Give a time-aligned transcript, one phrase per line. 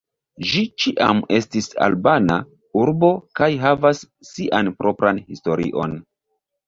[0.51, 2.37] Ĝi ĉiam estis albana
[2.85, 3.11] urbo
[3.41, 4.01] kaj havas
[4.33, 5.95] sian propran historion.